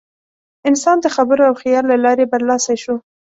انسان 0.69 0.97
د 1.01 1.07
خبرو 1.15 1.43
او 1.49 1.53
خیال 1.61 1.83
له 1.91 1.97
لارې 2.05 2.25
برلاسی 2.33 2.75
شو. 2.83 2.95